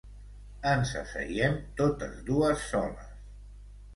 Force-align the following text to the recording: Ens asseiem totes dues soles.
Ens 0.69 0.93
asseiem 1.01 1.59
totes 1.81 2.17
dues 2.31 2.65
soles. 2.73 3.13